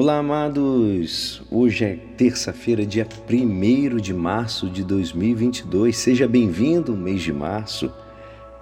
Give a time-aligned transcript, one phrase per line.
[0.00, 1.42] Olá, amados!
[1.50, 5.96] Hoje é terça-feira, dia 1 de março de 2022.
[5.96, 7.92] Seja bem-vindo, mês de março.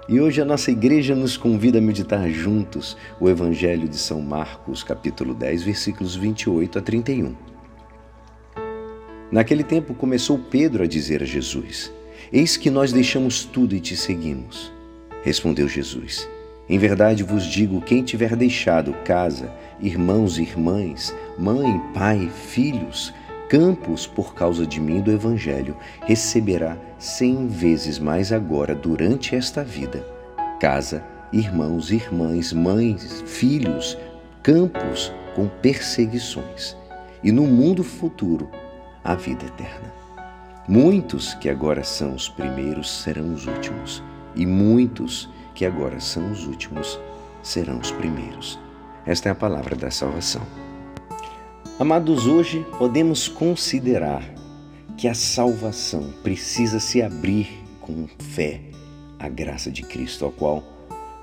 [0.08, 4.82] E hoje a nossa igreja nos convida a meditar juntos o Evangelho de São Marcos,
[4.82, 7.36] capítulo 10, versículos 28 a 31.
[9.30, 11.92] Naquele tempo começou Pedro a dizer a Jesus:
[12.32, 14.72] Eis que nós deixamos tudo e te seguimos.
[15.22, 16.26] Respondeu Jesus:
[16.68, 23.14] Em verdade vos digo: quem tiver deixado casa, irmãos e irmãs, mãe, pai, filhos,
[23.48, 30.04] campos por causa de mim do Evangelho, receberá cem vezes mais agora durante esta vida.
[30.60, 33.96] Casa, irmãos, irmãs, mães, filhos,
[34.42, 36.76] campos com perseguições.
[37.22, 38.50] E no mundo futuro,
[39.04, 39.92] a vida eterna.
[40.68, 44.02] Muitos que agora são os primeiros serão os últimos,
[44.34, 46.98] e muitos que agora são os últimos
[47.46, 48.58] serão os primeiros.
[49.06, 50.42] Esta é a palavra da salvação.
[51.78, 54.24] Amados, hoje podemos considerar
[54.96, 57.48] que a salvação precisa se abrir
[57.80, 58.60] com fé
[59.18, 60.64] à graça de Cristo, ao qual,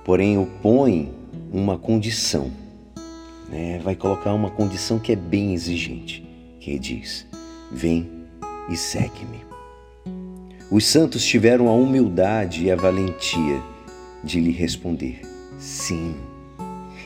[0.06, 1.14] porém, opõe
[1.52, 2.52] uma condição.
[3.50, 3.80] Né?
[3.84, 6.26] Vai colocar uma condição que é bem exigente,
[6.60, 7.28] que diz:
[7.72, 8.10] Vem
[8.70, 9.44] e segue-me.
[10.72, 13.73] Os santos tiveram a humildade e a valentia
[14.24, 15.22] de lhe responder:
[15.58, 16.16] Sim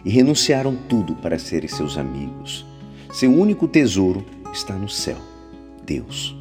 [0.08, 2.66] e renunciaram tudo para serem seus amigos.
[3.12, 5.18] Seu único tesouro está no céu,
[5.86, 6.34] Deus.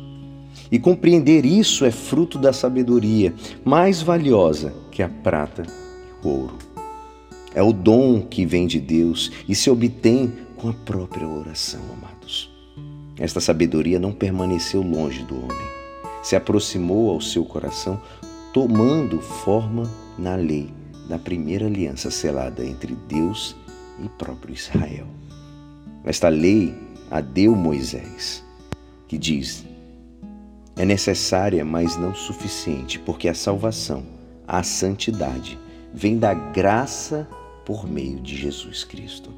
[0.71, 6.59] E compreender isso é fruto da sabedoria mais valiosa que a prata e o ouro.
[7.55, 12.49] É o dom que vem de Deus e se obtém com a própria oração, amados.
[13.19, 15.67] Esta sabedoria não permaneceu longe do homem,
[16.23, 18.01] se aproximou ao seu coração,
[18.57, 19.83] tomando forma
[20.17, 20.73] na lei
[21.11, 23.55] da primeira aliança selada entre Deus
[24.03, 25.07] e próprio Israel.
[26.07, 26.75] Esta lei
[27.11, 28.43] a deu Moisés,
[29.07, 29.63] que diz:
[30.75, 34.03] é necessária, mas não suficiente, porque a salvação,
[34.49, 35.59] a santidade,
[35.93, 37.29] vem da graça
[37.67, 39.35] por meio de Jesus Cristo.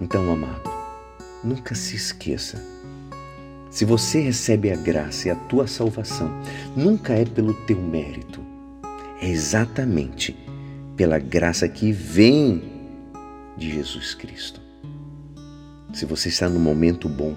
[0.00, 0.70] Então, amado,
[1.44, 2.77] nunca se esqueça.
[3.78, 6.28] Se você recebe a graça e a tua salvação,
[6.74, 8.44] nunca é pelo teu mérito,
[9.22, 10.36] é exatamente
[10.96, 12.60] pela graça que vem
[13.56, 14.60] de Jesus Cristo.
[15.94, 17.36] Se você está no momento bom,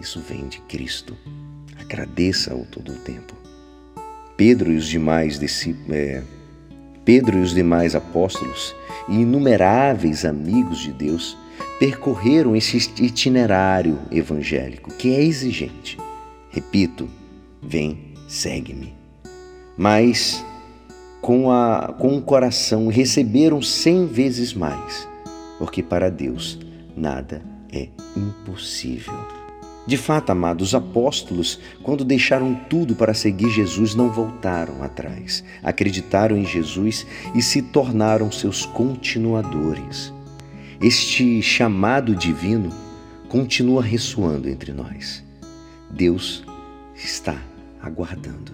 [0.00, 1.14] isso vem de Cristo.
[1.78, 3.34] Agradeça-o todo o tempo.
[4.38, 5.38] Pedro e os demais
[5.90, 6.22] é,
[7.04, 8.74] Pedro e os demais apóstolos
[9.06, 11.36] e inumeráveis amigos de Deus
[11.78, 15.98] percorreram esse itinerário evangélico que é exigente.
[16.50, 17.08] Repito,
[17.60, 17.98] vem,
[18.28, 18.94] segue-me.
[19.76, 20.44] Mas
[21.20, 25.08] com, a, com o coração receberam cem vezes mais,
[25.58, 26.58] porque para Deus
[26.96, 27.42] nada
[27.72, 29.14] é impossível.
[29.86, 35.44] De fato, amados, os apóstolos, quando deixaram tudo para seguir Jesus, não voltaram atrás.
[35.62, 40.13] Acreditaram em Jesus e se tornaram seus continuadores.
[40.80, 42.70] Este chamado divino
[43.28, 45.22] continua ressoando entre nós.
[45.90, 46.44] Deus
[46.94, 47.40] está
[47.80, 48.52] aguardando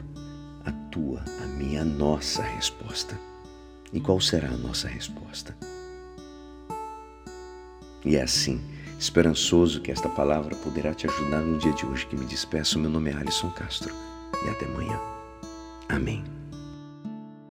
[0.64, 3.18] a tua, a minha, a nossa resposta.
[3.92, 5.56] E qual será a nossa resposta?
[8.04, 8.60] E é assim,
[8.98, 12.78] esperançoso que esta palavra poderá te ajudar no dia de hoje que me despeço.
[12.78, 13.94] Meu nome é Alisson Castro
[14.44, 14.98] e até amanhã.
[15.88, 16.22] Amém.